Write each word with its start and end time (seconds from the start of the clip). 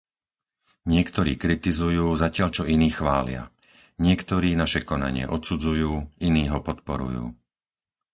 Niektorí 0.93 1.33
kritizujú, 1.45 2.05
zatiaľ 2.23 2.49
čo 2.57 2.63
iní 2.75 2.89
chvália. 2.97 3.41
Niektorí 4.05 4.49
naše 4.63 4.81
konanie 4.91 5.25
odsudzujú, 5.35 5.91
iní 6.27 6.43
ho 6.51 6.57
podporujú. 6.67 7.25